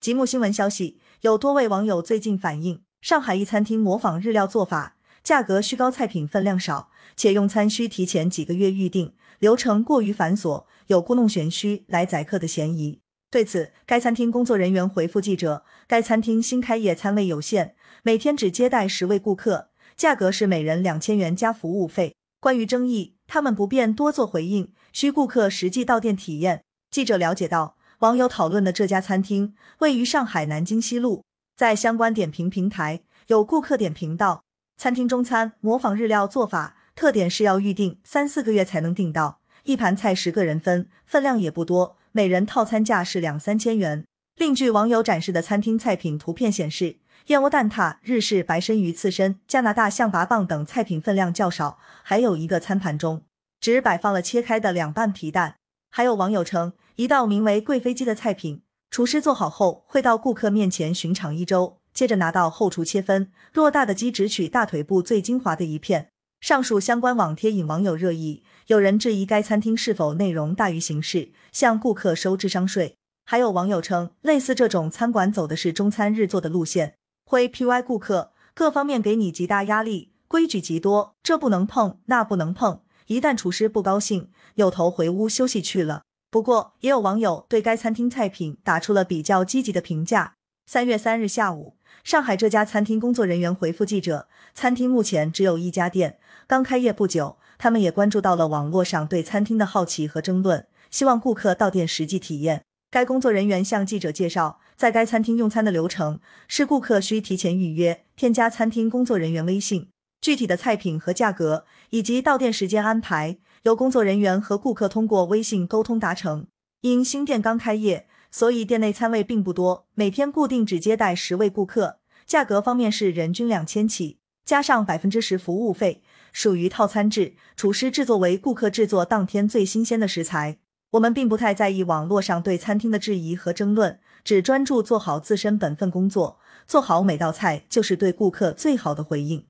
[0.00, 13.00] 极目新闻消息，有多位网友最近反映，上海一餐厅模仿日料做法，价格虚高，菜品分量少，且用餐需提前几个月预定，流程过于繁琐，有故弄玄虚来宰客的嫌疑。
[13.30, 22.14] 对此，该餐厅工作人员回复记者，该餐厅新开业，餐位有限，每天只接待十位顾客，价格是每人两千元加服务费。
[22.40, 26.62] 关于争议，他们不便多做回应，需顾客实际到店体验。
[26.90, 27.76] 记者了解到。
[28.00, 31.22] 网友讨论的这家餐厅位于上海南京西路，
[31.54, 34.42] 在相关点评平台有顾客点评道，
[34.78, 44.06] 餐厅中餐模仿日料做法，特点是要预定三四个月才能订到，一盘菜十个人分，分量也不多，每人套餐价是两三千元。
[44.36, 46.96] 另据网友展示的餐厅菜品图片显示，
[47.26, 53.24] 燕窝蛋挞、日式白身鱼刺身、加拿大象拔蚌等菜品分量较少，还有一个餐盘中
[53.60, 55.56] 只摆放了切开的两半皮蛋。
[55.92, 66.10] 还有网友称，一道名为“贵妃鸡”的菜品，厨师做好后会到顾客面前巡场一周，接着拿到后厨切分，偌大的鸡只取大腿部最精华的一片。
[66.42, 72.96] 上述相关网帖引网友热议，有人质疑该餐厅是否内容大于形式，向顾客收智商税。
[73.24, 82.82] 还有网友称，类似这种餐馆走的是中餐日做的路线，会 P Y 顾客，各方面给你极大压力，规矩极多，这不能碰，那不能碰。
[83.06, 86.02] 一旦厨师不高兴，扭头回屋休息去了。
[86.30, 90.34] 不过，也有网友对该餐厅菜品打出了比较积极的评价。
[90.66, 97.38] 三月三日下午，上海这家餐厅工作人员回复记者，餐厅目前只有一家店，刚开业不久。
[97.58, 102.62] 他们也关注到了网络上对餐厅的好奇和争论，希望顾客到店实际体验。
[102.90, 109.90] 该工作人员向记者介绍，在该餐厅用餐的流程是，顾客需提前预约，添加餐厅工作人员微信。
[110.22, 116.46] 具体的菜品和价格以及到店时间安排，由工作人员和顾客通过微信沟通达成。
[116.80, 121.98] 因新店刚开业，所以店内餐位并不多，每天固定只接待十位顾客。
[122.26, 127.34] 价格方面是人均两千起，加上百分之十服务费，属于套餐制。
[127.54, 130.58] 厨师制作为顾客制作当天最新鲜的食材。
[130.92, 139.49] 我们并不太在意网络上对餐厅的质疑和争论，只专注做好自身本分工作，做好每道菜就是对顾客最好的回应。